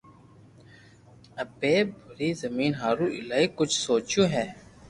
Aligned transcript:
امي 1.41 1.75
پري 2.01 2.29
زبين 2.41 2.71
ھارون 2.81 3.09
ايلايو 3.15 3.53
ڪجھ 3.57 3.75
سوچيو 3.85 4.23
ھي 4.33 4.45